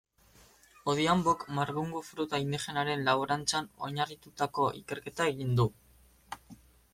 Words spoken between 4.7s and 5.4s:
ikerketa